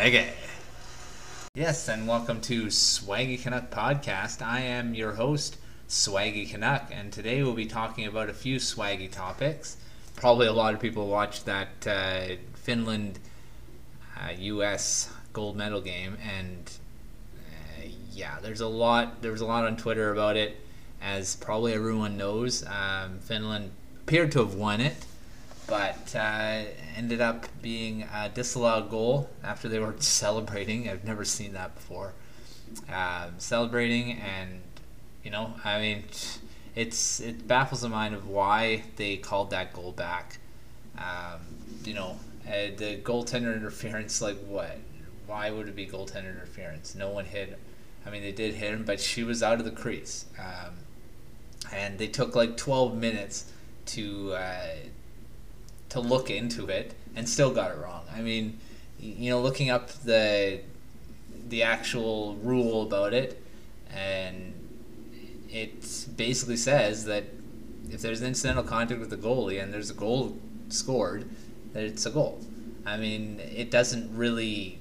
[0.00, 0.30] Swaggy.
[1.54, 4.40] Yes, and welcome to Swaggy Canuck Podcast.
[4.40, 5.58] I am your host,
[5.90, 9.76] Swaggy Canuck, and today we'll be talking about a few swaggy topics.
[10.16, 13.18] Probably a lot of people watched that uh, Finland
[14.16, 15.12] uh, U.S.
[15.34, 16.72] gold medal game, and
[17.36, 19.20] uh, yeah, there's a lot.
[19.20, 20.56] There was a lot on Twitter about it,
[21.02, 22.64] as probably everyone knows.
[22.66, 25.04] Um, Finland appeared to have won it
[25.70, 26.64] but uh,
[26.96, 30.88] ended up being a disallowed goal after they were celebrating.
[30.88, 32.12] I've never seen that before.
[32.92, 34.60] Um, celebrating, and
[35.24, 36.04] you know, I mean,
[36.74, 40.38] it's it baffles the mind of why they called that goal back.
[40.98, 41.40] Um,
[41.84, 44.76] you know, uh, the goaltender interference, like what?
[45.26, 46.96] Why would it be goaltender interference?
[46.96, 47.56] No one hit.
[48.04, 50.74] I mean, they did hit him, but she was out of the crease, um,
[51.72, 53.52] and they took like 12 minutes
[53.86, 54.32] to.
[54.32, 54.66] Uh,
[55.90, 58.04] to look into it and still got it wrong.
[58.14, 58.58] I mean,
[58.98, 60.60] you know, looking up the
[61.48, 63.42] the actual rule about it,
[63.92, 64.54] and
[65.50, 67.24] it basically says that
[67.90, 70.38] if there's incidental contact with the goalie and there's a goal
[70.68, 71.28] scored,
[71.72, 72.40] that it's a goal.
[72.86, 74.78] I mean, it doesn't really,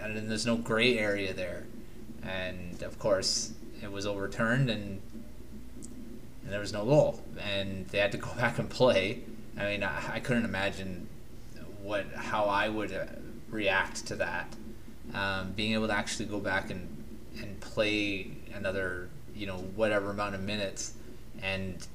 [0.00, 1.66] and there's no gray area there,
[2.22, 3.52] and of course
[3.82, 5.00] it was overturned and
[6.42, 9.20] and there was no goal, and they had to go back and play
[9.58, 11.08] I mean, I, I couldn't imagine
[11.82, 13.06] what how I would uh,
[13.50, 14.54] react to that.
[15.14, 17.04] Um, being able to actually go back and
[17.40, 20.94] and play another you know whatever amount of minutes
[21.42, 21.86] and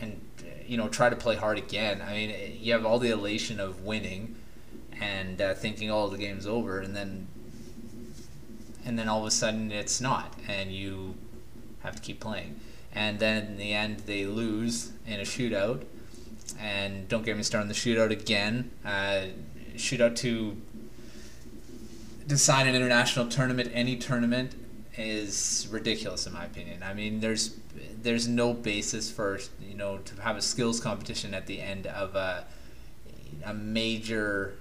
[0.00, 0.20] and
[0.66, 2.02] you know try to play hard again.
[2.02, 4.36] I mean, you have all the elation of winning
[5.00, 7.28] and uh, thinking, oh, the game's over, and then
[8.84, 11.14] and then all of a sudden it's not, and you
[11.80, 12.60] have to keep playing.
[12.94, 15.84] And then in the end, they lose in a shootout,
[16.60, 18.70] and don't get me started on the shootout again.
[18.84, 19.26] Uh,
[19.76, 20.56] shootout to
[22.26, 24.54] decide an international tournament, any tournament,
[24.96, 26.82] is ridiculous in my opinion.
[26.82, 27.56] I mean, there's
[28.02, 32.14] there's no basis for you know to have a skills competition at the end of
[32.14, 32.44] a
[33.44, 34.54] a major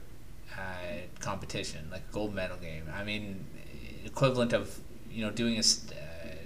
[0.57, 2.83] uh, competition like a gold medal game.
[2.93, 3.45] I mean,
[4.05, 4.79] equivalent of
[5.11, 5.63] you know doing a uh,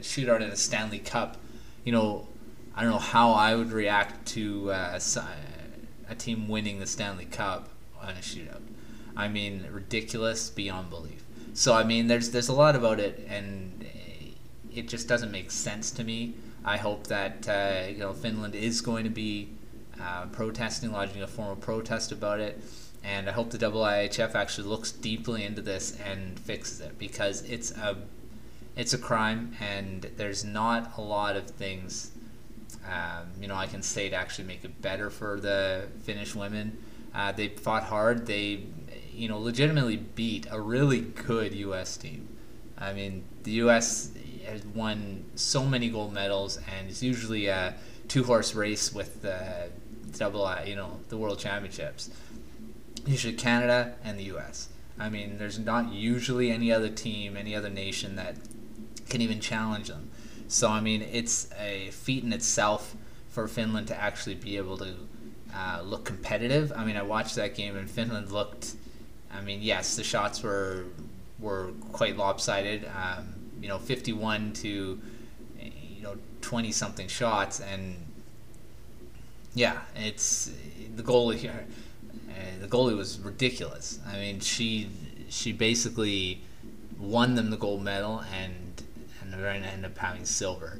[0.01, 1.37] shootout in a Stanley Cup.
[1.83, 2.27] You know,
[2.75, 4.99] I don't know how I would react to uh,
[6.09, 7.69] a team winning the Stanley Cup
[8.01, 8.61] on a shootout.
[9.15, 11.23] I mean, ridiculous beyond belief.
[11.53, 13.87] So I mean, there's there's a lot about it, and
[14.73, 16.33] it just doesn't make sense to me.
[16.65, 19.49] I hope that uh, you know Finland is going to be
[20.01, 22.61] uh, protesting, lodging a formal protest about it,
[23.05, 27.71] and I hope the IIHF actually looks deeply into this and fixes it because it's
[27.71, 27.95] a
[28.75, 32.11] it's a crime, and there's not a lot of things
[32.87, 36.77] um, you know, I can say to actually make it better for the Finnish women.
[37.13, 38.25] Uh, they fought hard.
[38.25, 38.63] They,
[39.13, 41.97] you know, legitimately beat a really good U.S.
[41.97, 42.27] team.
[42.77, 44.11] I mean, the U.S.
[44.45, 47.75] has won so many gold medals, and it's usually a
[48.07, 49.69] two-horse race with the
[50.17, 52.09] double, you know, the World Championships.
[53.05, 54.69] Usually Canada and the U.S.
[54.99, 58.35] I mean, there's not usually any other team, any other nation that
[59.09, 60.09] can even challenge them.
[60.47, 62.95] So I mean, it's a feat in itself
[63.29, 64.93] for Finland to actually be able to
[65.53, 66.71] uh, look competitive.
[66.75, 68.75] I mean, I watched that game and Finland looked.
[69.31, 70.85] I mean, yes, the shots were
[71.39, 72.85] were quite lopsided.
[72.85, 74.99] Um, you know, 51 to
[75.59, 77.95] you know 20 something shots, and
[79.53, 80.51] yeah, it's
[80.95, 81.65] the goalie here.
[82.29, 83.99] Uh, the goalie was ridiculous.
[84.07, 84.89] I mean, she
[85.29, 86.41] she basically
[86.99, 88.83] won them the gold medal and
[89.35, 90.79] and they're going to end up having silver,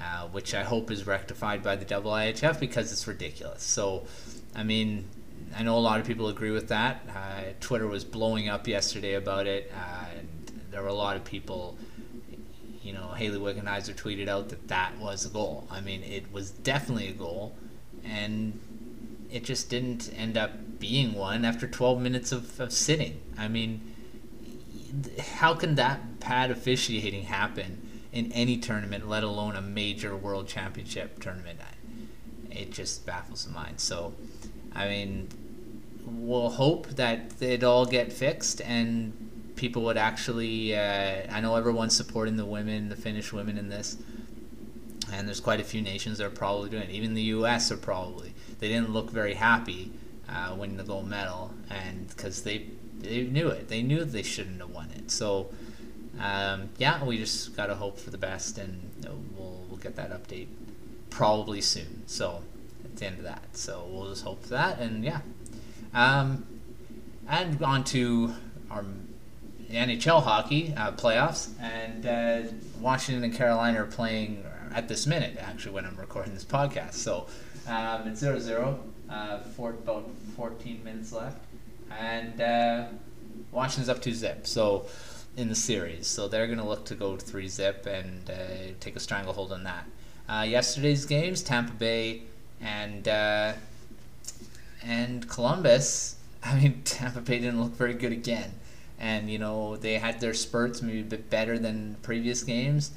[0.00, 3.64] uh, which I hope is rectified by the IIHF because it's ridiculous.
[3.64, 4.06] So,
[4.54, 5.08] I mean,
[5.56, 7.02] I know a lot of people agree with that.
[7.14, 11.24] Uh, Twitter was blowing up yesterday about it, uh, and there were a lot of
[11.24, 11.76] people.
[12.82, 15.66] You know, Hayley Wickenheiser tweeted out that that was a goal.
[15.68, 17.56] I mean, it was definitely a goal,
[18.04, 18.60] and
[19.28, 23.20] it just didn't end up being one after 12 minutes of, of sitting.
[23.36, 23.92] I mean,
[25.18, 27.85] how can that bad officiating happen
[28.16, 31.60] in any tournament, let alone a major world championship tournament.
[32.50, 33.78] It just baffles the mind.
[33.78, 34.14] So,
[34.74, 35.28] I mean,
[36.06, 39.12] we'll hope that it all get fixed and
[39.56, 40.74] people would actually.
[40.74, 43.98] Uh, I know everyone's supporting the women, the Finnish women in this,
[45.12, 46.90] and there's quite a few nations that are probably doing it.
[46.90, 47.70] Even the U.S.
[47.70, 48.32] are probably.
[48.58, 49.92] They didn't look very happy
[50.30, 52.66] uh, winning the gold medal, and because they
[52.98, 55.10] they knew it, they knew they shouldn't have won it.
[55.10, 55.50] So
[56.20, 58.80] um, yeah, we just gotta hope for the best, and
[59.36, 60.48] we'll we'll get that update
[61.10, 62.02] probably soon.
[62.06, 62.42] So
[62.84, 65.20] at the end of that, so we'll just hope for that, and yeah.
[65.94, 66.46] Um,
[67.28, 68.34] and on to
[68.70, 68.84] our
[69.70, 75.72] NHL hockey uh, playoffs, and uh, Washington and Carolina are playing at this minute, actually,
[75.72, 76.94] when I'm recording this podcast.
[76.94, 77.26] So
[77.66, 78.78] um, it's 0 0,
[79.10, 81.38] uh, for about 14 minutes left,
[81.98, 82.86] and uh,
[83.52, 84.46] Washington's up 2 zip.
[84.46, 84.86] So
[85.36, 88.96] in the series, so they're going to look to go 3 zip and uh, take
[88.96, 89.86] a stranglehold on that.
[90.28, 92.22] Uh, yesterday's games, Tampa Bay
[92.60, 93.52] and uh,
[94.82, 96.16] and Columbus.
[96.44, 98.52] I mean, Tampa Bay didn't look very good again
[98.98, 102.92] and you know they had their spurts maybe a bit better than previous games,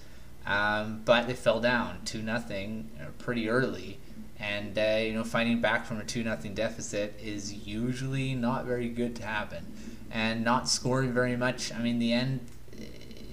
[0.46, 3.98] um, but they fell down two nothing uh, pretty early,
[4.40, 8.90] and uh, you know fighting back from a two nothing deficit is usually not very
[8.90, 9.66] good to happen,
[10.12, 11.74] and not scoring very much.
[11.74, 12.40] I mean the end,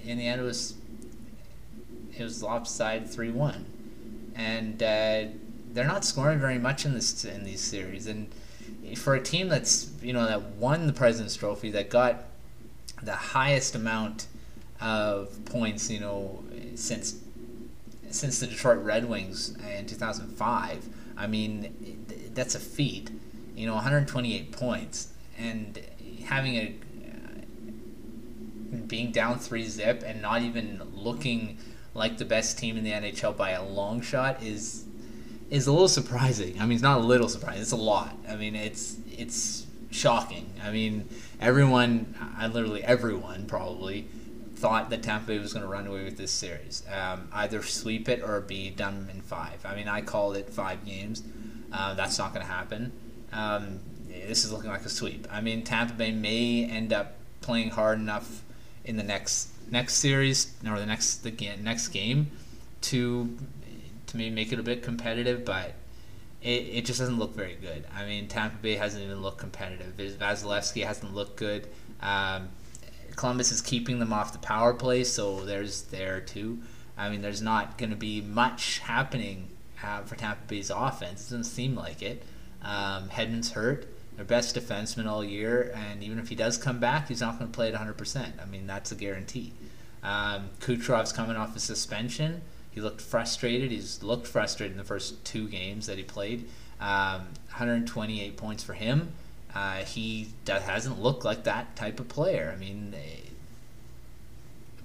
[0.05, 0.75] in the end it was
[2.17, 3.65] it was lopsided three one,
[4.35, 5.25] and uh,
[5.73, 8.27] they're not scoring very much in this in these series and
[8.95, 12.23] for a team that's you know that won the President's Trophy that got
[13.03, 14.27] the highest amount
[14.81, 16.43] of points, you know,
[16.75, 17.15] since
[18.09, 20.89] since the Detroit Red Wings in 2005.
[21.17, 23.09] I mean, that's a feat.
[23.55, 25.79] You know, 128 points and
[26.27, 26.75] having a
[28.87, 31.57] being down three zip and not even looking
[31.93, 34.85] like the best team in the NHL by a long shot is
[35.49, 36.59] is a little surprising.
[36.59, 38.15] I mean, it's not a little surprising; it's a lot.
[38.29, 40.51] I mean, it's it's shocking.
[40.63, 41.07] I mean,
[41.39, 44.07] everyone, I literally everyone probably
[44.55, 48.09] thought that Tampa Bay was going to run away with this series, um, either sweep
[48.09, 49.65] it or be done in five.
[49.65, 51.23] I mean, I called it five games.
[51.71, 52.91] Uh, that's not going to happen.
[53.31, 53.79] Um,
[54.25, 55.27] this is looking like a sweep.
[55.31, 58.43] I mean, Tampa Bay may end up playing hard enough
[58.83, 61.31] in the next next series or the next the
[61.61, 62.31] next game
[62.81, 63.37] to
[64.07, 65.73] to maybe make it a bit competitive, but
[66.41, 67.85] it, it just doesn't look very good.
[67.93, 69.97] I mean, Tampa Bay hasn't even looked competitive.
[69.97, 71.67] Vasilevskiy hasn't looked good.
[72.01, 72.49] Um,
[73.15, 76.59] Columbus is keeping them off the power play, so there's there too.
[76.97, 79.49] I mean, there's not going to be much happening
[79.83, 81.21] uh, for Tampa Bay's offense.
[81.21, 82.23] It doesn't seem like it.
[82.63, 83.87] Um, Hedman's hurt,
[84.17, 87.49] their best defenseman all year, and even if he does come back, he's not going
[87.49, 88.41] to play at 100%.
[88.41, 89.53] I mean, that's a guarantee.
[90.03, 92.41] Um, Kucherov's coming off a suspension.
[92.71, 93.71] He looked frustrated.
[93.71, 96.49] He's looked frustrated in the first two games that he played.
[96.79, 99.13] Um, 128 points for him.
[99.53, 102.51] Uh, he hasn't looked like that type of player.
[102.55, 103.29] I mean, eh,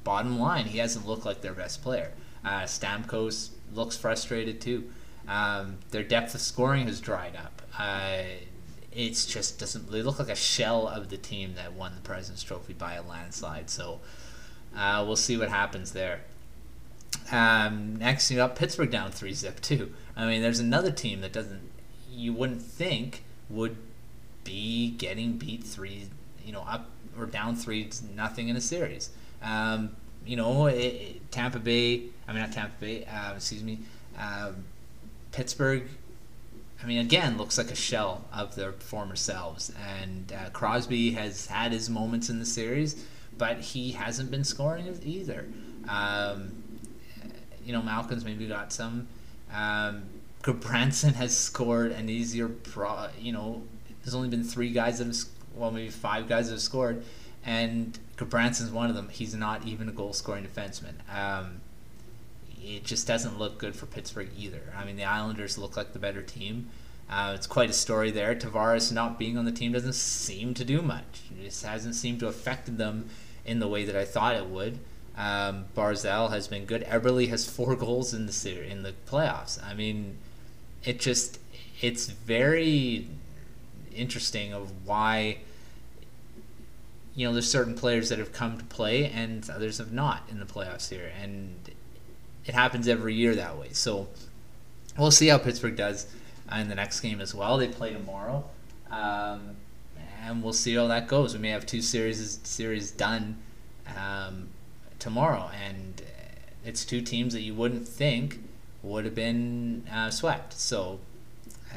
[0.05, 2.13] bottom line, he hasn't looked like their best player.
[2.45, 4.91] Uh, Stamkos looks frustrated too.
[5.29, 7.63] Um, their depth of scoring has dried up.
[7.79, 8.23] Uh,
[8.95, 9.91] it's just doesn't.
[9.91, 13.03] They look like a shell of the team that won the President's Trophy by a
[13.03, 13.71] landslide.
[13.71, 14.01] So
[14.77, 16.21] uh, we'll see what happens there.
[17.31, 19.93] Um, next, you got Pittsburgh down three zip too.
[20.17, 21.71] I mean, there's another team that doesn't
[22.11, 23.77] you wouldn't think would
[24.45, 26.09] be getting beat three,
[26.45, 29.11] you know, up or down three nothing in a series.
[29.43, 32.05] Um, you know, it, it, Tampa Bay.
[32.29, 33.05] I mean, not Tampa Bay.
[33.05, 33.81] Uh, excuse me.
[34.19, 34.65] Um,
[35.33, 35.85] Pittsburgh.
[36.83, 39.73] I mean, again, looks like a shell of their former selves.
[39.99, 43.05] And uh, Crosby has had his moments in the series,
[43.39, 45.47] but he hasn't been scoring either.
[45.89, 46.53] Um,
[47.65, 49.07] you know, Malkin's maybe got some.
[49.53, 50.05] Um,
[50.43, 53.07] Branson has scored, and easier pro.
[53.19, 53.63] You know,
[54.03, 55.17] there's only been three guys that have,
[55.55, 57.05] well, maybe five guys that have scored,
[57.45, 59.09] and Branson's one of them.
[59.09, 60.95] He's not even a goal scoring defenseman.
[61.15, 61.61] Um,
[62.65, 64.73] it just doesn't look good for Pittsburgh either.
[64.77, 66.69] I mean, the Islanders look like the better team.
[67.11, 68.35] Uh, it's quite a story there.
[68.35, 71.23] Tavares not being on the team doesn't seem to do much.
[71.39, 73.11] It just hasn't seemed to affect them
[73.45, 74.79] in the way that I thought it would.
[75.17, 76.83] Um, Barzal has been good.
[76.85, 79.63] Eberle has four goals in the series, in the playoffs.
[79.63, 80.17] I mean,
[80.85, 81.39] it just
[81.81, 83.09] it's very
[83.95, 85.39] interesting of why
[87.15, 90.39] you know there's certain players that have come to play and others have not in
[90.39, 91.62] the playoffs here, and
[92.45, 93.69] it happens every year that way.
[93.73, 94.09] So
[94.99, 96.07] we'll see how Pittsburgh does
[96.55, 97.57] in the next game as well.
[97.57, 98.45] They play tomorrow.
[98.91, 99.57] Um,
[100.25, 101.35] and we'll see how that goes.
[101.35, 103.39] We may have two series series done
[103.97, 104.49] um,
[104.99, 106.03] tomorrow, and
[106.65, 108.39] it's two teams that you wouldn't think
[108.83, 110.53] would have been uh, swept.
[110.55, 111.01] So
[111.73, 111.77] uh,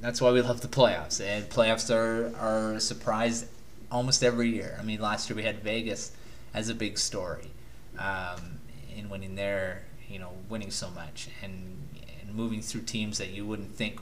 [0.00, 3.46] that's why we love the playoffs, and playoffs are are a surprise
[3.92, 4.76] almost every year.
[4.80, 6.12] I mean, last year we had Vegas
[6.52, 7.50] as a big story
[7.98, 8.55] um,
[8.96, 11.76] in winning there, you know, winning so much and,
[12.20, 14.00] and moving through teams that you wouldn't think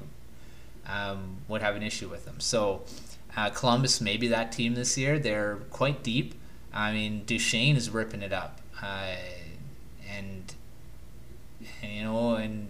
[0.86, 2.40] um, would have an issue with them.
[2.40, 2.82] So
[3.36, 5.18] uh, Columbus may be that team this year.
[5.18, 6.34] They're quite deep.
[6.72, 9.14] I mean, Duchene is ripping it up, uh,
[10.12, 10.52] and,
[11.82, 12.66] and you know, and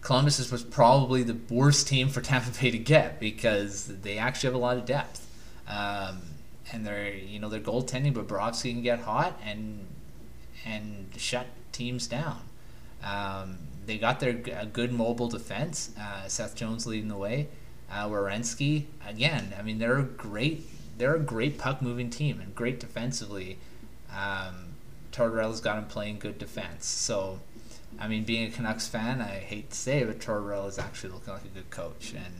[0.00, 4.54] Columbus was probably the worst team for Tampa Bay to get because they actually have
[4.54, 5.22] a lot of depth.
[5.68, 6.20] Um,
[6.72, 9.86] and they're you know they're goaltending, but Bobrovsky can get hot and
[10.66, 12.40] and shut teams down.
[13.02, 15.92] Um, they got their good mobile defense.
[15.98, 17.48] Uh, Seth Jones leading the way.
[17.90, 19.54] Uh, Werenski again.
[19.58, 20.68] I mean, they're a great
[20.98, 23.58] they're a great puck moving team and great defensively.
[24.10, 24.74] Um,
[25.12, 26.86] Tortorella's got him playing good defense.
[26.86, 27.40] So,
[27.98, 31.32] I mean, being a Canucks fan, I hate to say it, but is actually looking
[31.32, 32.34] like a good coach, and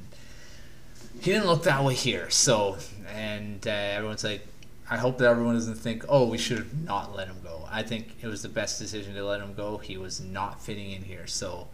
[1.21, 2.29] he didn't look that way here.
[2.31, 2.77] So,
[3.15, 4.47] and uh, everyone's like,
[4.89, 7.67] I hope that everyone doesn't think, oh, we should have not let him go.
[7.71, 9.79] I think it was the best decision to let him go.
[9.79, 11.27] He was not fitting in here.
[11.27, 11.67] So,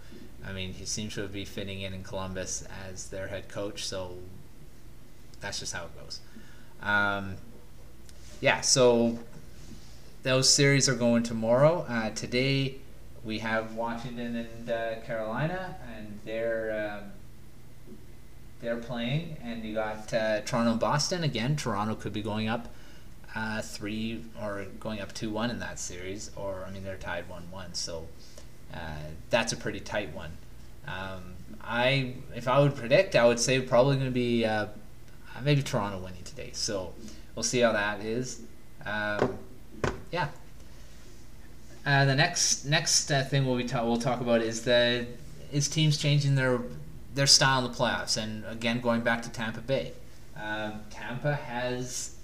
[0.47, 3.85] I mean, he seems to be fitting in in Columbus as their head coach.
[3.85, 4.17] So,
[5.41, 6.21] that's just how it goes.
[6.83, 7.37] Um,
[8.41, 9.19] yeah, so
[10.23, 11.85] those series are going tomorrow.
[11.89, 12.77] Uh, today,
[13.25, 17.01] we have Washington and uh, Carolina, and they're.
[17.03, 17.13] Um,
[18.63, 21.57] they're playing, and you got uh, Toronto Boston again.
[21.57, 22.72] Toronto could be going up
[23.35, 27.29] uh, three or going up two one in that series, or I mean they're tied
[27.29, 28.07] one one, so
[28.75, 28.79] uh,
[29.31, 30.33] that's a pretty tight one.
[30.87, 34.67] Um, I if I would predict, I would say probably going to be uh,
[35.43, 36.51] maybe Toronto winning today.
[36.53, 36.93] So
[37.35, 38.43] we'll see how that is.
[38.85, 39.39] Um,
[40.11, 40.29] yeah.
[41.85, 45.07] Uh, the next next uh, thing we'll be ta- we'll talk about is the
[45.51, 46.61] is teams changing their
[47.15, 49.93] their style in the playoffs, and again going back to Tampa Bay.
[50.37, 52.17] Um, Tampa has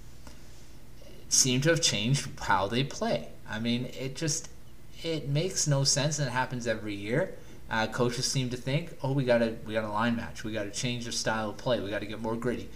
[1.29, 3.29] seemed to have changed how they play.
[3.49, 4.49] I mean, it just
[5.03, 7.35] it makes no sense, and it happens every year.
[7.71, 10.63] Uh, coaches seem to think, oh, we gotta we got a line match, we got
[10.63, 12.67] to change the style of play, we got to get more gritty.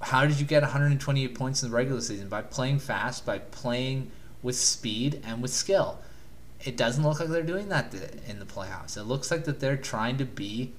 [0.00, 2.28] How did you get 128 points in the regular season?
[2.28, 4.10] By playing fast, by playing
[4.42, 5.98] with speed and with skill.
[6.62, 7.94] It doesn't look like they're doing that
[8.26, 8.96] in the playoffs.
[8.96, 10.72] It looks like that they're trying to be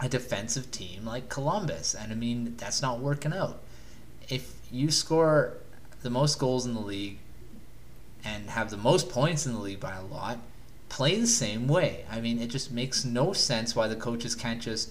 [0.00, 3.60] a defensive team like Columbus, and I mean that's not working out.
[4.28, 5.54] If you score
[6.02, 7.18] the most goals in the league
[8.24, 10.38] and have the most points in the league by a lot,
[10.88, 12.04] play the same way.
[12.10, 14.90] I mean, it just makes no sense why the coaches can't just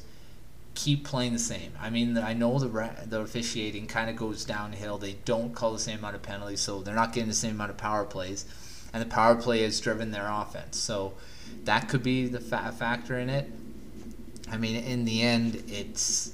[0.76, 1.72] keep playing the same.
[1.82, 2.68] I mean, I know the
[3.06, 4.98] the officiating kind of goes downhill.
[4.98, 7.72] They don't call the same amount of penalties, so they're not getting the same amount
[7.72, 8.46] of power plays,
[8.94, 10.78] and the power play has driven their offense.
[10.78, 11.14] So
[11.66, 13.50] that could be the fa- factor in it.
[14.50, 16.34] I mean, in the end, it's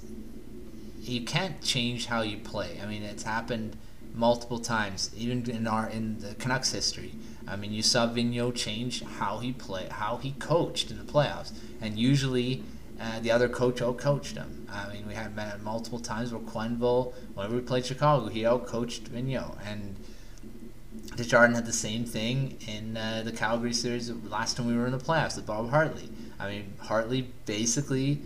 [1.01, 2.80] you can't change how you play.
[2.82, 3.77] I mean, it's happened
[4.13, 7.13] multiple times, even in our in the Canucks history.
[7.48, 11.51] I mean, you saw Vigneault change how he played, how he coached in the playoffs,
[11.82, 12.63] and usually
[13.01, 14.67] uh, the other coach out-coached him.
[14.72, 19.58] I mean, we had multiple times where Quenneville, whenever we played Chicago, he out-coached Vigneault,
[19.65, 19.96] and
[21.15, 24.91] Desjardins had the same thing in uh, the Calgary series last time we were in
[24.91, 26.10] the playoffs with Bob Hartley.
[26.39, 28.22] I mean, Hartley basically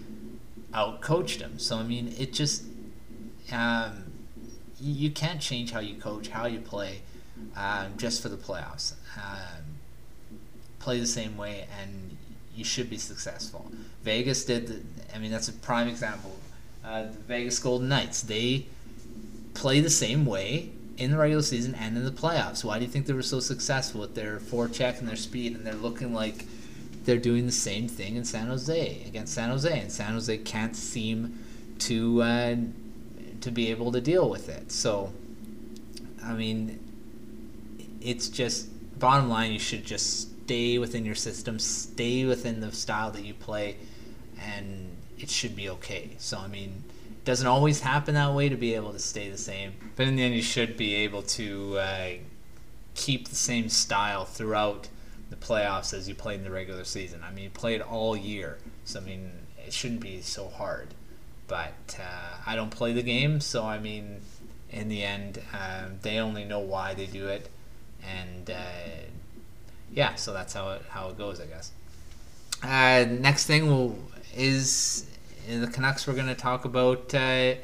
[0.73, 1.59] out-coached him.
[1.59, 2.63] So I mean, it just
[3.51, 4.03] um,
[4.79, 7.01] you can't change how you coach, how you play,
[7.55, 8.93] um, just for the playoffs.
[9.17, 9.63] Um,
[10.79, 12.17] play the same way, and
[12.55, 13.71] you should be successful.
[14.03, 14.67] Vegas did.
[14.67, 14.81] The,
[15.15, 16.35] I mean, that's a prime example.
[16.85, 18.21] Uh, the Vegas Golden Knights.
[18.21, 18.65] They
[19.53, 22.63] play the same way in the regular season and in the playoffs.
[22.63, 25.65] Why do you think they were so successful with their forecheck and their speed, and
[25.65, 26.45] they're looking like
[27.05, 30.75] they're doing the same thing in San Jose against San Jose, and San Jose can't
[30.75, 31.39] seem
[31.79, 32.55] to uh,
[33.47, 34.71] to be able to deal with it.
[34.71, 35.13] So,
[36.23, 36.79] I mean,
[38.01, 38.67] it's just
[38.99, 39.51] bottom line.
[39.53, 43.77] You should just stay within your system, stay within the style that you play,
[44.39, 46.11] and it should be okay.
[46.17, 49.37] So, I mean, it doesn't always happen that way to be able to stay the
[49.37, 52.09] same, but in the end, you should be able to uh,
[52.95, 54.89] keep the same style throughout
[55.29, 57.21] the playoffs as you played in the regular season.
[57.23, 59.31] I mean, you played all year, so I mean,
[59.65, 60.93] it shouldn't be so hard
[61.47, 64.21] but uh, I don't play the game, so I mean,
[64.69, 67.49] in the end, um, they only know why they do it,
[68.05, 68.53] and uh,
[69.91, 71.71] yeah, so that's how it how it goes, I guess.
[72.63, 73.97] Uh, next thing will
[74.35, 75.05] is
[75.47, 76.05] the Canucks.
[76.05, 77.55] We're going to talk about uh,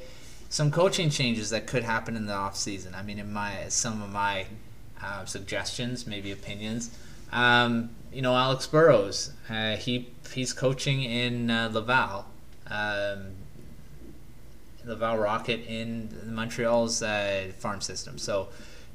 [0.50, 2.96] some coaching changes that could happen in the off season.
[2.96, 4.46] I mean, in my some of my
[5.02, 6.98] uh, suggestions, maybe opinions.
[7.32, 12.26] Um, you know, Alex Burrows, uh, he he's coaching in Laval.
[12.70, 13.34] Um,
[14.86, 18.18] Laval Rocket in Montreal's uh, farm system.
[18.18, 18.50] So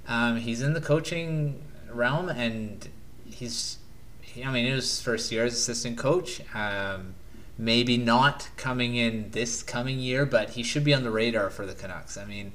[0.06, 2.88] um, he's in the coaching realm, and
[3.24, 3.78] he's,
[4.20, 6.40] he, I mean, it was his first year as assistant coach.
[6.54, 7.14] Um,
[7.58, 11.66] maybe not coming in this coming year, but he should be on the radar for
[11.66, 12.16] the Canucks.
[12.16, 12.52] I mean,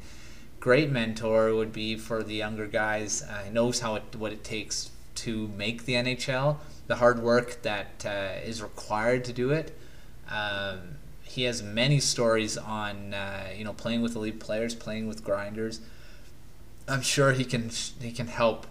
[0.62, 3.22] great mentor would be for the younger guys.
[3.22, 8.06] Uh, knows how it, what it takes to make the NHL, the hard work that
[8.06, 9.78] uh, is required to do it.
[10.30, 10.98] Um,
[11.34, 15.82] he has many stories on uh, you know playing with elite players, playing with grinders,
[16.88, 17.72] I'm sure he can
[18.02, 18.68] he can help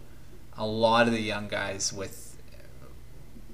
[0.57, 2.37] a lot of the young guys with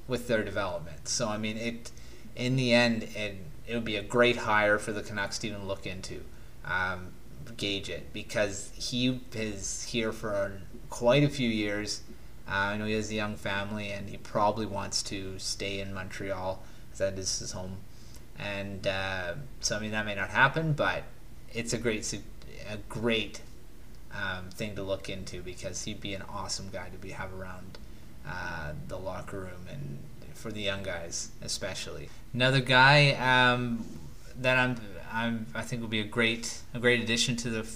[0.07, 1.09] with their development.
[1.09, 1.91] So I mean, it
[2.37, 3.37] in the end, it
[3.67, 6.23] it would be a great hire for the Canucks to even look into,
[6.65, 7.09] um,
[7.57, 10.53] gauge it because he is here for
[10.91, 12.03] quite a few years.
[12.49, 15.93] Uh, I know he has a young family and he probably wants to stay in
[15.93, 16.62] Montreal
[16.97, 17.77] that is his home.
[18.38, 21.04] And uh, so I mean that may not happen, but
[21.52, 22.12] it's a great
[22.71, 23.40] a great
[24.12, 27.78] um, thing to look into because he'd be an awesome guy to be have around
[28.26, 29.99] uh, the locker room and
[30.35, 32.09] for the young guys especially.
[32.33, 33.85] Another guy um,
[34.40, 34.76] that I'm,
[35.12, 37.68] I'm I think will be a great a great addition to the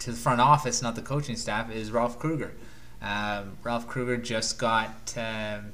[0.00, 2.52] to the front office, not the coaching staff, is Ralph Krueger.
[3.02, 5.72] Um, Ralph Krueger just got um,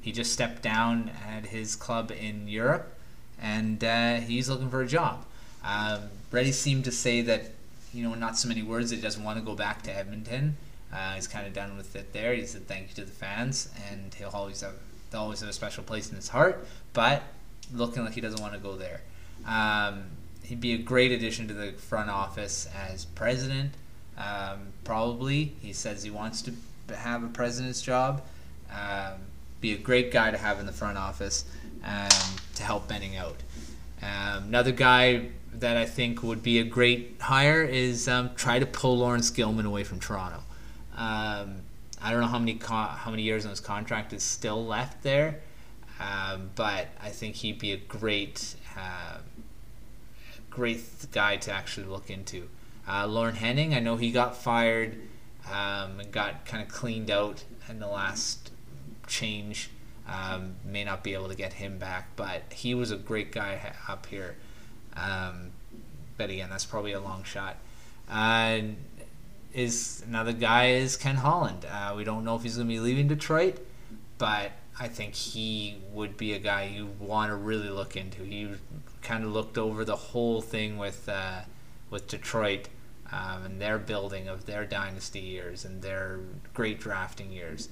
[0.00, 2.94] he just stepped down at his club in Europe,
[3.40, 5.24] and uh, he's looking for a job.
[5.64, 7.50] Um, Reddy seemed to say that
[7.92, 8.90] you know, not so many words.
[8.90, 10.56] that He doesn't want to go back to Edmonton.
[10.92, 12.34] Uh, he's kind of done with it there.
[12.34, 14.74] He said thank you to the fans, and he'll always have
[15.10, 16.66] they'll always have a special place in his heart.
[16.92, 17.22] But
[17.72, 19.00] looking like he doesn't want to go there.
[19.46, 20.04] Um,
[20.44, 23.72] he'd be a great addition to the front office as president.
[24.18, 26.52] Um, probably he says he wants to
[26.94, 28.22] have a president's job.
[28.70, 29.20] Um,
[29.60, 31.44] be a great guy to have in the front office
[31.84, 33.36] um, to help Benning out.
[34.02, 38.66] Um, another guy that I think would be a great hire is um, try to
[38.66, 40.42] pull Laurence Gilman away from Toronto.
[40.96, 41.56] Um,
[42.02, 45.02] I don't know how many co- how many years on his contract is still left
[45.02, 45.40] there,
[45.98, 49.18] um, but I think he'd be a great uh,
[50.48, 50.82] great
[51.12, 52.48] guy to actually look into.
[52.88, 54.98] Uh, Lorne Henning, I know he got fired
[55.48, 58.50] and got kind of cleaned out in the last
[59.06, 59.70] change.
[60.08, 63.74] Um, may not be able to get him back, but he was a great guy
[63.88, 64.36] up here.
[64.96, 65.52] Um,
[66.16, 67.56] but again, that's probably a long shot.
[68.10, 68.60] Uh,
[69.52, 71.64] is another guy is Ken Holland.
[71.64, 73.58] Uh, we don't know if he's going to be leaving Detroit,
[74.18, 78.22] but I think he would be a guy you want to really look into.
[78.22, 78.48] He
[79.02, 81.40] kind of looked over the whole thing with uh,
[81.90, 82.68] with Detroit
[83.12, 86.20] um, and their building of their dynasty years and their
[86.54, 87.68] great drafting years.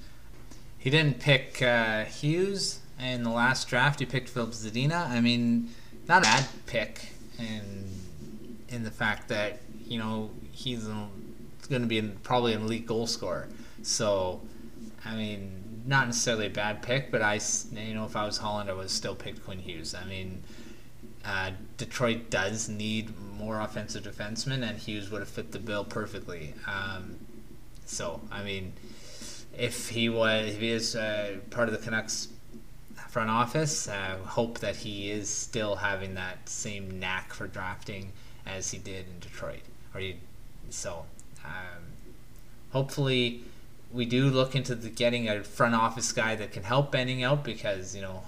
[0.79, 3.99] He didn't pick uh, Hughes in the last draft.
[3.99, 5.09] He picked Filip Zadina.
[5.09, 5.69] I mean,
[6.07, 7.85] not a bad pick in
[8.69, 13.07] in the fact that you know he's going to be in, probably an elite goal
[13.07, 13.47] scorer.
[13.83, 14.41] So,
[15.05, 17.39] I mean, not necessarily a bad pick, but I
[17.73, 19.93] you know if I was Holland, I would still pick Quinn Hughes.
[19.93, 20.43] I mean,
[21.25, 26.53] uh, Detroit does need more offensive defensemen, and Hughes would have fit the bill perfectly.
[26.67, 27.17] Um,
[27.85, 28.73] so, I mean,
[29.59, 32.29] if he was if he is uh, part of the Canucks
[33.09, 33.87] front office.
[33.87, 38.11] Uh, hope that he is still having that same knack for drafting
[38.45, 39.61] as he did in Detroit.
[39.93, 40.15] Or he,
[40.69, 41.05] so
[41.43, 41.83] um,
[42.71, 43.43] hopefully
[43.91, 47.43] we do look into the getting a front office guy that can help Benning out
[47.43, 48.23] because you know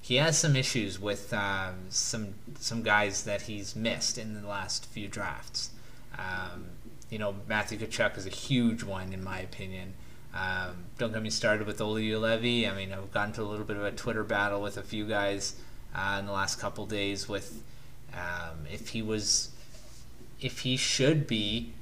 [0.00, 4.86] he has some issues with um, some some guys that he's missed in the last
[4.86, 5.70] few drafts.
[6.18, 6.66] Um,
[7.10, 9.94] you know Matthew Tkachuk is a huge one in my opinion.
[10.36, 12.70] Um, don't get me started with Olli Juolevi.
[12.70, 15.06] I mean, I've gotten to a little bit of a Twitter battle with a few
[15.06, 15.56] guys
[15.94, 17.62] uh, in the last couple days with
[18.12, 19.50] um, if he was,
[20.40, 21.72] if he should be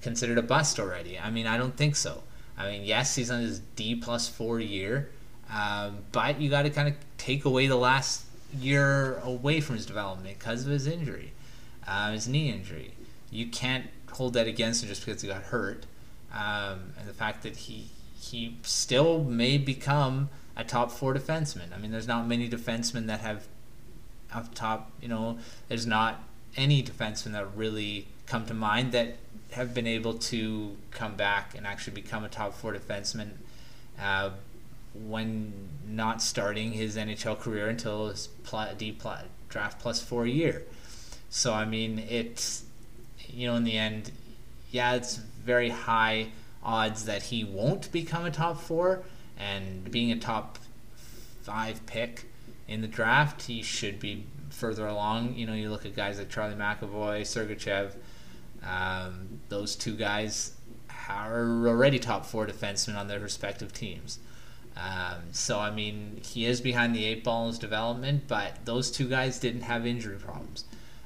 [0.00, 1.18] considered a bust already.
[1.18, 2.22] I mean, I don't think so.
[2.56, 5.10] I mean, yes, he's on his D plus four year,
[5.52, 9.86] um, but you got to kind of take away the last year away from his
[9.86, 11.32] development because of his injury,
[11.88, 12.92] uh, his knee injury.
[13.30, 15.86] You can't hold that against him just because he got hurt.
[16.32, 17.88] Um, and the fact that he
[18.30, 21.74] he still may become a top four defenseman.
[21.74, 23.46] I mean, there's not many defensemen that have
[24.32, 24.90] up top.
[25.00, 26.22] You know, there's not
[26.56, 29.16] any defensemen that really come to mind that
[29.52, 33.30] have been able to come back and actually become a top four defenseman
[34.00, 34.30] uh,
[34.94, 35.52] when
[35.86, 38.28] not starting his NHL career until his
[38.78, 38.96] D
[39.48, 40.62] draft plus four year.
[41.30, 42.64] So I mean, it's
[43.28, 44.12] you know in the end,
[44.70, 46.28] yeah, it's very high
[46.64, 49.02] odds that he won't become a top four,
[49.38, 50.58] and being a top
[51.42, 52.26] five pick
[52.66, 55.34] in the draft, he should be further along.
[55.34, 57.92] You know, you look at guys like Charlie McAvoy, Sergachev,
[58.66, 60.52] um, those two guys
[61.08, 64.18] are already top four defensemen on their respective teams.
[64.76, 68.90] Um, so, I mean, he is behind the eight ball in his development, but those
[68.90, 70.64] two guys didn't have injury problems.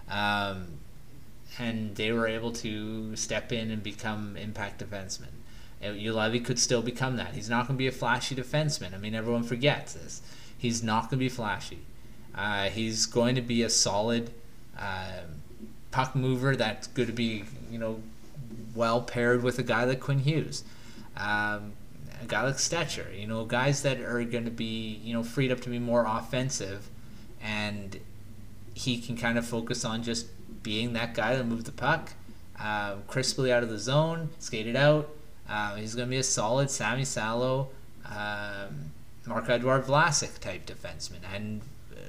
[0.08, 0.78] Um,
[1.58, 5.38] and they were able to step in and become impact defensemen.
[5.82, 7.34] Juolevi could still become that.
[7.34, 8.94] He's not going to be a flashy defenseman.
[8.94, 10.22] I mean, everyone forgets this.
[10.56, 11.78] He's not going to be flashy.
[12.34, 14.30] Uh, he's going to be a solid
[14.78, 15.20] uh,
[15.90, 18.00] puck mover that's going to be, you know,
[18.74, 20.64] well paired with a guy like Quinn Hughes.
[21.16, 21.72] Um,
[22.20, 25.52] a guy like Stecher, you know, guys that are going to be, you know, freed
[25.52, 26.88] up to be more offensive,
[27.40, 27.98] and
[28.74, 30.26] he can kind of focus on just
[30.62, 32.12] being that guy that move the puck
[32.58, 35.08] uh, crisply out of the zone, skated out.
[35.48, 37.68] Uh, he's going to be a solid Sami Salo,
[38.04, 38.92] um,
[39.26, 41.62] Marc-Edouard Vlasic type defenseman, and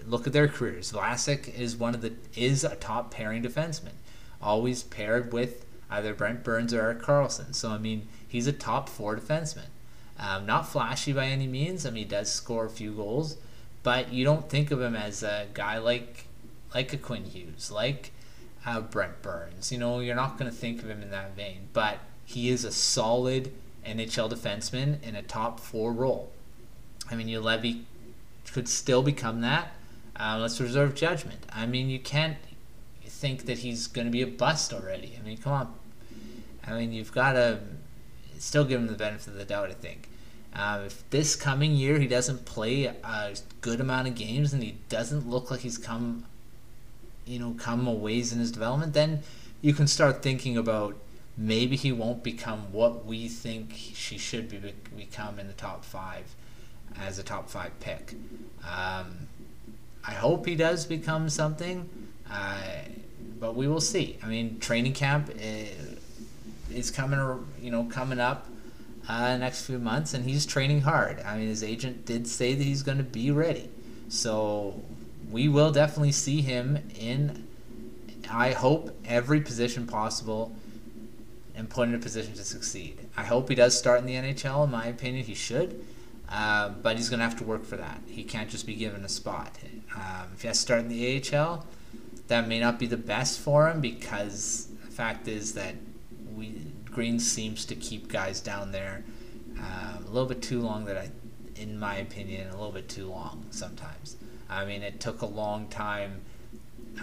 [0.08, 0.92] look at their careers.
[0.92, 3.94] Vlasic is one of the is a top pairing defenseman,
[4.42, 7.54] always paired with either Brent Burns or Erik Karlsson.
[7.54, 9.68] So I mean, he's a top four defenseman.
[10.20, 11.86] Um, not flashy by any means.
[11.86, 13.38] I mean, he does score a few goals,
[13.84, 16.26] but you don't think of him as a guy like
[16.74, 18.12] like a Quinn Hughes, like
[18.66, 19.72] uh, Brent Burns.
[19.72, 22.00] You know, you're not going to think of him in that vein, but
[22.30, 23.52] he is a solid
[23.84, 26.32] NHL defenseman in a top four role.
[27.10, 27.86] I mean, Juolevi
[28.54, 29.72] could still become that.
[30.16, 31.40] Uh, let's reserve judgment.
[31.52, 32.38] I mean, you can't
[33.04, 35.18] think that he's going to be a bust already.
[35.20, 35.74] I mean, come on.
[36.68, 37.62] I mean, you've got to
[38.38, 40.08] still give him the benefit of the doubt, I think.
[40.54, 44.76] Uh, if this coming year he doesn't play a good amount of games and he
[44.88, 46.26] doesn't look like he's come,
[47.26, 49.24] you know, come a ways in his development, then
[49.62, 50.96] you can start thinking about
[51.40, 56.36] maybe he won't become what we think she should be become in the top five
[57.00, 58.14] as a top five pick.
[58.64, 59.28] Um,
[60.06, 61.90] I hope he does become something,
[62.30, 62.60] uh,
[63.40, 64.18] but we will see.
[64.22, 65.98] I mean, training camp is,
[66.74, 67.20] is coming,
[67.62, 68.48] you know, coming up
[69.08, 71.22] uh, next few months, and he's training hard.
[71.22, 73.70] I mean, his agent did say that he's going to be ready,
[74.10, 74.82] so
[75.32, 77.48] we will definitely see him in.
[78.30, 80.54] I hope every position possible
[81.60, 82.98] and put in a position to succeed.
[83.18, 84.64] I hope he does start in the NHL.
[84.64, 85.86] In my opinion, he should.
[86.30, 88.02] Uh, but he's going to have to work for that.
[88.08, 89.58] He can't just be given a spot.
[89.94, 91.66] Um, if he has to start in the AHL,
[92.28, 95.76] that may not be the best for him because the fact is that
[96.36, 99.04] we Green seems to keep guys down there
[99.58, 100.86] um, a little bit too long.
[100.86, 101.10] That I,
[101.56, 104.16] in my opinion, a little bit too long sometimes.
[104.50, 106.22] I mean, it took a long time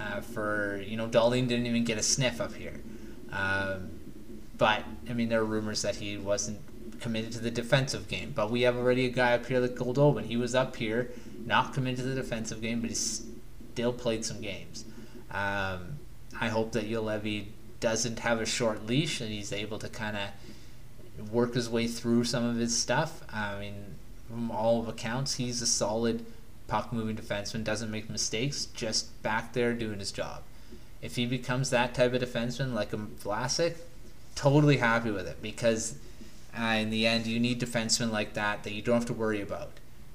[0.01, 2.81] uh, for you know Dahlen didn't even get a sniff up here.
[3.33, 3.96] Um,
[4.57, 6.61] but I mean, there are rumors that he wasn't
[7.01, 8.33] committed to the defensive game.
[8.35, 10.25] But we have already a guy up here like Goldobin.
[10.25, 11.11] He was up here,
[11.45, 14.85] not committed to the defensive game, but he still played some games.
[15.31, 15.99] Um,
[16.41, 17.47] I hope that Juolevi
[17.81, 22.25] doesn't have a short leash and he's able to kind of work his way through
[22.25, 23.23] some of his stuff.
[23.33, 23.75] I mean,
[24.29, 26.25] from all of accounts, he's a solid
[26.67, 30.43] puck moving defenseman, doesn't make mistakes, just back there doing his job.
[31.01, 33.77] If he becomes that type of defenseman like a Vlasic,
[34.37, 35.97] totally happy with it because
[36.57, 39.41] uh, in the end, you need defensemen like that that you don't have to worry
[39.41, 39.73] about.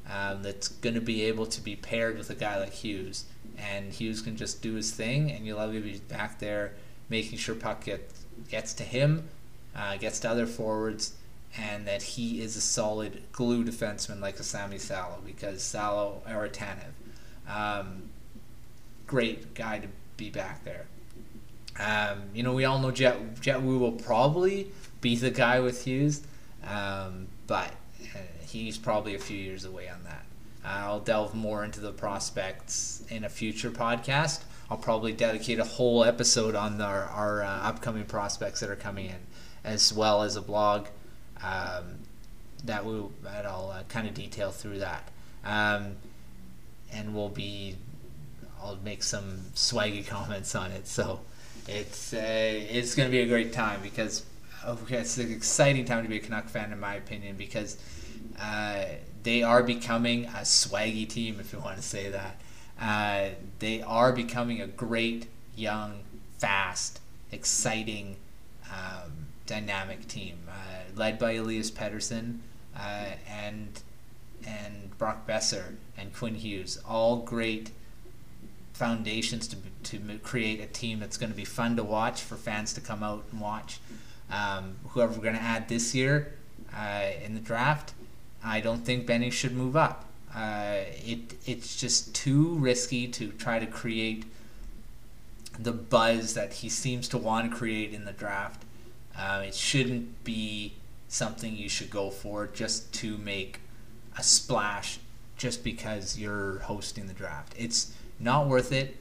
[0.09, 3.25] Um, that's going to be able to be paired with a guy like Hughes,
[3.57, 6.73] and Hughes can just do his thing, and you'll have to be back there
[7.09, 9.29] making sure puck gets gets to him,
[9.75, 11.13] uh, gets to other forwards,
[11.57, 16.47] and that he is a solid glue defenseman like a Sami Salo because Salo or
[16.47, 16.93] Tanev,
[17.47, 18.09] um,
[19.05, 20.87] great guy to be back there.
[21.79, 25.83] Um, you know, we all know Jett Jett Woo will probably be the guy with
[25.85, 26.21] Hughes.
[26.67, 27.73] Um, but
[28.13, 30.25] uh, he's probably a few years away on that.
[30.63, 34.43] I'll delve more into the prospects in a future podcast.
[34.69, 39.07] I'll probably dedicate a whole episode on our, our uh, upcoming prospects that are coming
[39.07, 39.17] in,
[39.63, 40.87] as well as a blog
[41.43, 41.97] um,
[42.63, 45.09] that we that I'll uh, kind of detail through that.
[45.43, 45.95] Um,
[46.93, 47.75] and we'll be
[48.61, 50.87] I'll make some swaggy comments on it.
[50.87, 51.21] So
[51.67, 54.25] it's uh, it's going to be a great time because
[54.65, 57.77] okay, it's an exciting time to be a Canuck fan, in my opinion, because
[58.39, 58.85] uh,
[59.23, 62.39] they are becoming a swaggy team, if you want to say that.
[62.79, 65.99] Uh, they are becoming a great, young,
[66.39, 66.99] fast,
[67.31, 68.15] exciting,
[68.71, 69.11] um,
[69.45, 70.53] dynamic team, uh,
[70.95, 72.39] led by Elias Pettersson
[72.77, 73.81] uh, and
[74.45, 77.69] and Brock Boeser and Quinn Hughes, all great
[78.81, 82.73] foundations to to create a team that's going to be fun to watch for fans
[82.73, 83.79] to come out and watch.
[84.31, 86.33] Um, whoever we're going to add this year
[86.75, 87.93] uh, in the draft,
[88.43, 90.05] I don't think Benning should move up.
[90.35, 94.25] Uh, it it's just too risky to try to create
[95.59, 98.63] the buzz that he seems to want to create in the draft.
[99.15, 100.73] Uh, it shouldn't be
[101.07, 103.59] something you should go for just to make
[104.17, 104.99] a splash
[105.37, 107.53] just because you're hosting the draft.
[107.57, 108.97] It's not worth it.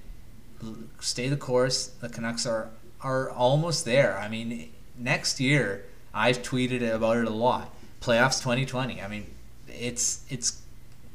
[1.01, 1.87] Stay the course.
[1.87, 4.19] The Canucks are are almost there.
[4.19, 7.75] I mean, next year, I've tweeted about it a lot.
[8.01, 9.01] Playoffs 2020.
[9.01, 9.27] I mean,
[9.69, 10.63] it's it's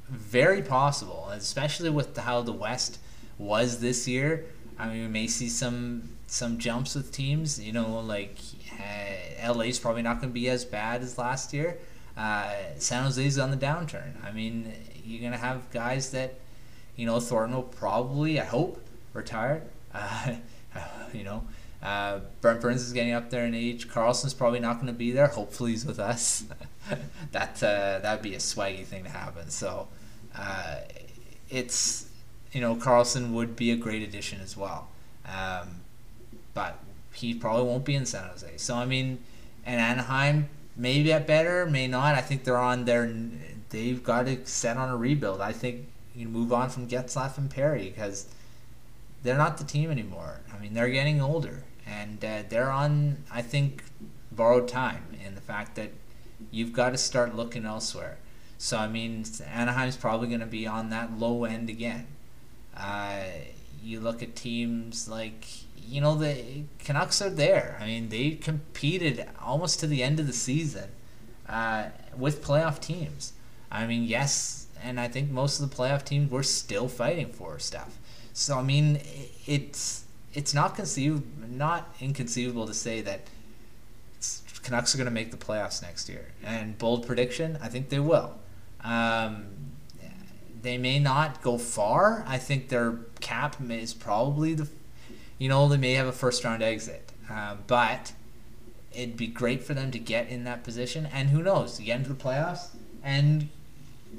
[0.10, 3.00] very possible, especially with how the West
[3.38, 4.46] was this year.
[4.78, 7.60] I mean, we may see some some jumps with teams.
[7.60, 8.38] You know, like
[8.80, 11.78] uh, LA's probably not going to be as bad as last year.
[12.18, 14.14] Uh, San Jose's on the downturn.
[14.24, 14.72] I mean,
[15.04, 16.36] you're going to have guys that,
[16.96, 18.82] you know, Thornton will probably, I hope,
[19.14, 19.64] retire.
[19.94, 20.36] Uh,
[21.14, 21.44] you know,
[21.84, 23.88] uh, Brent Burns is getting up there in age.
[23.88, 25.28] Karlsson's probably not going to be there.
[25.28, 26.46] Hopefully, he's with us.
[27.32, 29.50] that uh, that'd be a swaggy thing to happen.
[29.50, 29.88] So,
[30.36, 30.78] uh,
[31.50, 32.10] it's
[32.52, 34.88] you know Karlsson would be a great addition as well.
[35.26, 35.82] Um,
[36.54, 36.80] but
[37.14, 38.58] he probably won't be in San Jose.
[38.58, 39.20] So I mean,
[39.66, 42.16] and Anaheim may get better, may not.
[42.16, 43.14] I think they're on their.
[43.70, 45.42] They've got to set on a rebuild.
[45.42, 48.28] I think you move on from Getzlaf and Perry because
[49.24, 50.42] they're not the team anymore.
[50.54, 53.18] I mean, they're getting older, and uh, they're on.
[53.32, 53.84] I think
[54.32, 55.92] borrowed time in the fact that
[56.52, 58.18] you've got to start looking elsewhere.
[58.58, 62.08] So I mean, Anaheim's probably going to be on that low end again.
[62.76, 63.24] Uh,
[63.84, 65.46] you look at teams like
[65.78, 67.78] you know the Canucks are there.
[67.80, 70.90] I mean, they competed almost to the end of the season
[71.48, 73.34] uh, with playoff teams.
[73.72, 77.60] I mean, yes, and I think most of the playoff teams were still fighting for
[77.60, 77.98] stuff.
[78.34, 79.02] So I mean,
[79.46, 83.22] it's it's not conceivable, not inconceivable to say that
[84.64, 86.32] Canucks are going to make the playoffs next year.
[86.44, 88.34] And bold prediction, I think they will.
[88.84, 89.46] Um,
[90.62, 92.26] they may not go far.
[92.28, 94.68] I think their cap is probably the
[95.38, 97.12] you know, they may have a first round exit.
[97.30, 98.14] Uh, but
[98.94, 101.08] it'd be great for them to get in that position.
[101.12, 102.68] And who knows, get into the playoffs
[103.04, 103.50] and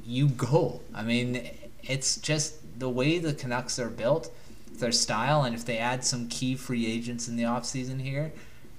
[0.04, 0.80] you go.
[0.94, 1.50] I mean,
[1.82, 4.32] it's just the way the Canucks are built,
[4.78, 8.32] their style, and if they add some key free agents in the offseason here,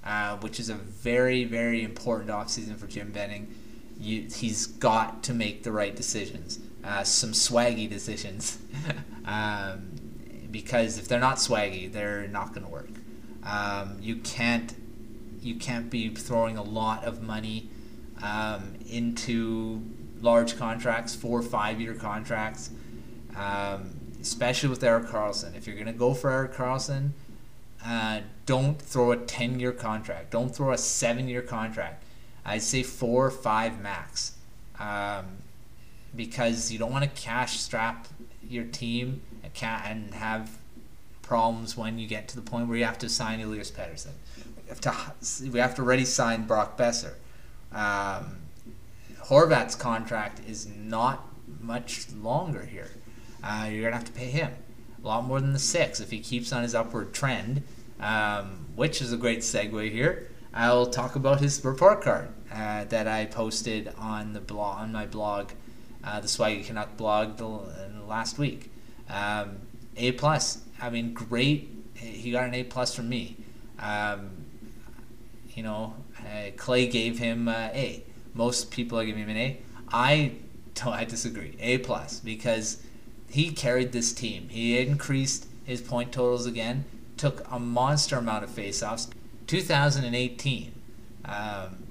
[0.04, 3.54] uh, which is a very, very important offseason for Jim Benning,
[3.98, 8.58] you, he's got to make the right decisions, uh, some swaggy decisions.
[9.24, 9.90] um,
[10.50, 12.88] because if they're not swaggy, they're not going to work.
[13.44, 14.74] Um, you can't
[15.40, 17.68] you can't be throwing a lot of money
[18.22, 19.82] um, into
[20.20, 22.70] large contracts, four or five year contracts,
[23.36, 25.56] um, especially with Erik Karlsson.
[25.56, 27.10] If you're going to go for Erik Karlsson,
[27.84, 30.30] uh, don't throw a 10 year contract.
[30.30, 32.04] Don't throw a seven year contract.
[32.44, 34.34] I'd say four or five max.
[34.80, 35.26] Um,
[36.14, 38.08] because you don't want to cash strap
[38.48, 39.22] your team
[39.62, 40.58] and have
[41.22, 44.12] problems when you get to the point where you have to sign Elias Pettersson.
[44.64, 47.14] We have to we have to already sign Brock Boeser.
[47.72, 48.38] Um,
[49.28, 51.28] Horvat's contract is not
[51.60, 52.90] much longer here.
[53.44, 54.52] Uh, you're gonna have to pay him
[55.02, 57.62] a lot more than the six if he keeps on his upward trend,
[58.00, 60.28] um, which is a great segue here.
[60.54, 65.06] I'll talk about his report card uh, that I posted on the blog on my
[65.06, 65.50] blog,
[66.02, 67.46] uh, the Swaggy Canuck blog, the,
[68.08, 68.72] last week.
[69.10, 69.58] Um,
[69.96, 70.62] a plus.
[70.80, 71.68] I mean, great.
[71.94, 73.36] He got an A plus from me.
[73.78, 74.30] Um,
[75.54, 78.04] you know, uh, Clay gave him uh, A.
[78.38, 79.60] Most people are giving him an A.
[79.92, 80.36] I
[80.76, 80.92] don't.
[80.94, 81.56] I disagree.
[81.58, 82.80] A plus because
[83.28, 84.48] he carried this team.
[84.48, 86.84] He increased his point totals again.
[87.16, 89.10] Took a monster amount of faceoffs.
[89.48, 90.72] 2018,
[91.24, 91.82] um,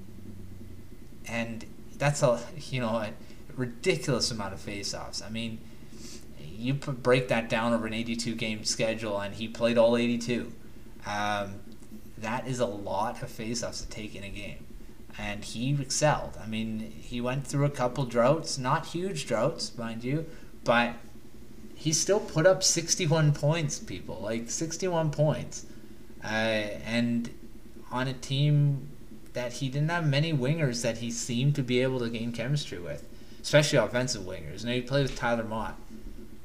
[1.26, 1.66] and
[1.98, 3.10] that's a you know a
[3.54, 5.22] ridiculous amount of faceoffs.
[5.22, 5.58] I mean,
[6.40, 10.50] you break that down over an 82 game schedule, and he played all 82.
[11.04, 11.56] Um,
[12.16, 14.64] that is a lot of faceoffs to take in a game.
[15.18, 16.38] And he excelled.
[16.42, 20.26] I mean, he went through a couple droughts, not huge droughts, mind you,
[20.62, 20.94] but
[21.74, 24.20] he still put up 61 points, people.
[24.22, 25.66] Like, 61 points.
[26.22, 27.30] Uh, and
[27.90, 28.88] on a team
[29.32, 32.78] that he didn't have many wingers that he seemed to be able to gain chemistry
[32.78, 33.08] with,
[33.40, 34.64] especially offensive wingers.
[34.64, 35.76] Now, you play with Tyler Motte,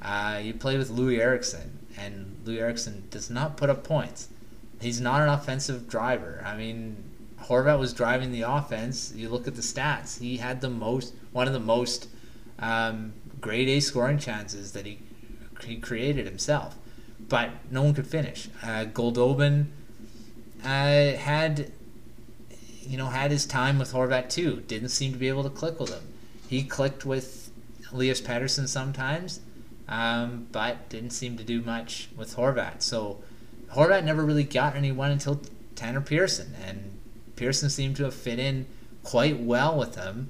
[0.02, 4.28] Uh, you play with Loui Eriksson, and Loui Eriksson does not put up points.
[4.82, 6.44] He's not an offensive driver.
[6.46, 6.98] I mean,
[7.44, 9.14] Horvat was driving the offense.
[9.16, 12.10] You look at the stats; he had the most, one of the most
[12.60, 15.00] um, grade A scoring chances that he
[15.64, 16.78] he created himself,
[17.20, 18.50] but no one could finish.
[18.62, 19.68] Uh, Goldobin
[20.64, 21.72] uh, had,
[22.82, 24.62] you know, had his time with Horvat too.
[24.68, 26.04] Didn't seem to be able to click with him.
[26.50, 27.50] He clicked with
[27.92, 29.40] Elias Pettersson sometimes
[29.88, 32.82] um, but didn't seem to do much with Horvat.
[32.82, 33.22] So
[33.74, 35.42] Horvat never really got anyone until
[35.76, 36.93] Tanner Pearson, and
[37.44, 38.66] Pearson seemed to have fit in
[39.04, 40.30] quite well with him,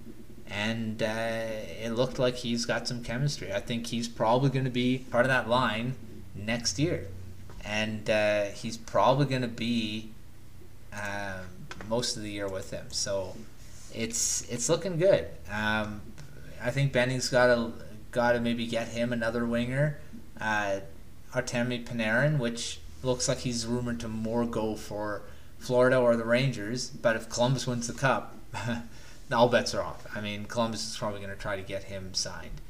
[0.49, 1.45] and uh,
[1.79, 3.53] it looked like he's got some chemistry.
[3.53, 5.93] I think he's probably going to be part of that line
[6.33, 7.05] next year,
[7.63, 10.09] and uh, he's probably going to be
[10.91, 11.45] um,
[11.87, 12.87] most of the year with him.
[12.89, 13.35] So
[13.93, 15.27] it's it's looking good.
[15.51, 16.01] Um,
[16.63, 17.73] I think Benning's got a
[18.09, 19.99] got to maybe get him another winger,
[20.41, 20.79] uh,
[21.31, 25.21] Artemi Panarin, which looks like he's rumored to more go for
[25.63, 26.89] Florida or the Rangers.
[26.89, 28.35] But if Columbus wins the cup,
[29.31, 30.05] all bets are off.
[30.13, 32.61] I mean, Columbus is probably going to try to get him signed.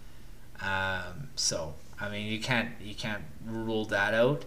[0.61, 4.45] Um, so I mean, you can't you can't rule that out,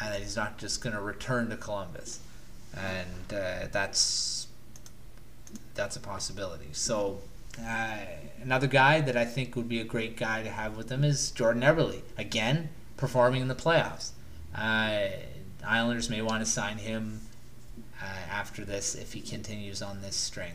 [0.00, 2.20] and that he's not just going to return to Columbus,
[2.76, 4.46] and uh, that's
[5.74, 6.68] that's a possibility.
[6.72, 7.20] So
[7.58, 7.96] uh,
[8.42, 11.30] another guy that I think would be a great guy to have with them is
[11.30, 12.02] Jordan Eberle.
[12.18, 14.10] Again, performing in the playoffs.
[14.56, 15.08] Uh,
[15.66, 17.20] Islanders may want to sign him
[18.02, 20.54] uh, after this if he continues on this string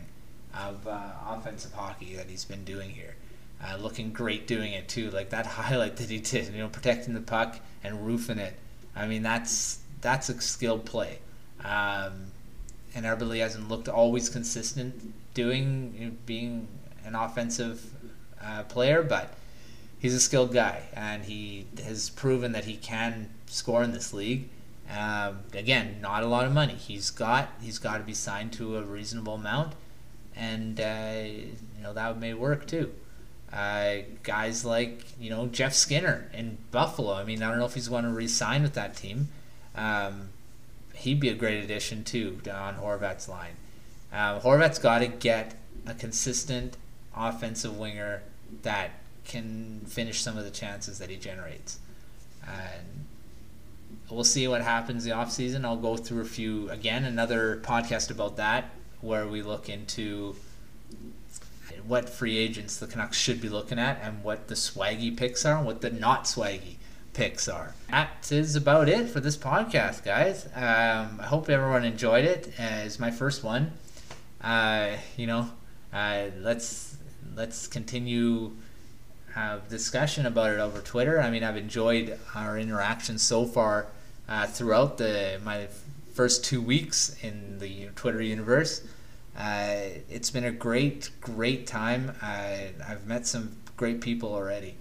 [0.53, 3.15] of uh, offensive hockey that he's been doing here.
[3.63, 7.13] Uh, looking great doing it too, like that highlight that he did, you know, protecting
[7.13, 8.55] the puck and roofing it.
[8.95, 11.19] I mean, that's that's a skilled play.
[11.63, 12.31] Um,
[12.93, 16.67] and Eberle hasn't looked always consistent doing you know, being
[17.05, 17.83] an offensive
[18.41, 19.33] uh, player, but
[19.99, 24.49] he's a skilled guy, and he has proven that he can score in this league.
[24.89, 26.73] Um, again, not a lot of money.
[26.73, 29.73] He's got he's got to be signed to a reasonable amount,
[30.35, 32.93] and uh, you know that may work too.
[33.51, 37.13] Uh, guys like you know Jeff Skinner in Buffalo.
[37.13, 39.29] I mean, I don't know if he's going to re-sign with that team.
[39.75, 40.29] Um,
[40.93, 43.55] he'd be a great addition too on Horvat's line.
[44.13, 45.55] Uh, Horvat's got to get
[45.87, 46.77] a consistent
[47.15, 48.23] offensive winger
[48.63, 48.91] that
[49.25, 51.79] can finish some of the chances that he generates.
[52.45, 53.04] And
[54.09, 55.65] we'll see what happens the off season.
[55.65, 58.69] I'll go through a few, again, another podcast about that
[59.01, 60.35] where we look into
[61.87, 65.57] what free agents the Canucks should be looking at and what the swaggy picks are
[65.57, 66.77] and what the not swaggy
[67.13, 67.73] picks are.
[67.89, 70.45] That is about it for this podcast, guys.
[70.55, 72.47] Um, I hope everyone enjoyed it.
[72.59, 73.71] Uh, it's my first one.
[74.41, 75.49] Uh, you know,
[75.93, 76.97] uh, let's
[77.35, 78.51] let's continue
[79.35, 81.19] have discussion about it over Twitter.
[81.19, 83.87] I mean, I've enjoyed our interaction so far
[84.29, 85.67] uh, throughout the my
[86.13, 88.81] first two weeks in the Twitter universe.
[89.37, 92.13] Uh, it's been a great, great time.
[92.21, 94.75] Uh, I've met some great people already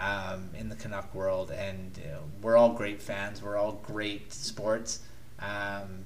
[0.00, 2.00] um, in the Canuck world, and
[2.40, 3.42] we're all great fans.
[3.42, 5.00] We're all great sports.
[5.40, 6.04] Um,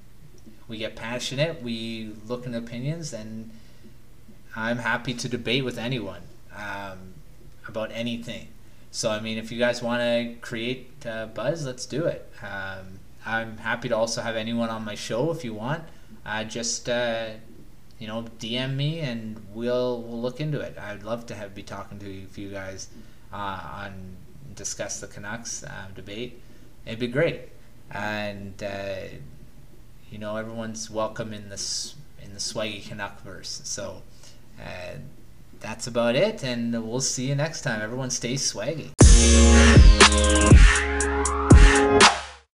[0.67, 1.61] we get passionate.
[1.61, 3.51] We look in opinions, and
[4.55, 6.23] I'm happy to debate with anyone
[6.57, 7.13] um,
[7.71, 8.47] about anything.
[8.91, 12.29] So I mean, if you guys want to create uh, buzz, let's do it.
[12.43, 15.83] Um, I'm happy to also have anyone on my show if you want.
[16.25, 17.29] Uh, just uh,
[17.99, 20.77] you know, DM me and we'll we'll look into it.
[20.77, 22.89] I'd love to have be talking to you, you guys
[23.31, 24.17] uh, on
[24.55, 26.41] discuss the Canucks uh, debate.
[26.85, 27.49] It'd be great,
[27.91, 29.07] and uh,
[30.11, 33.61] you know, everyone's welcome in this in the swaggy Canuck verse.
[33.63, 34.01] So
[35.61, 37.81] that's about it, and we'll see you next time.
[37.81, 38.89] Everyone stay swaggy.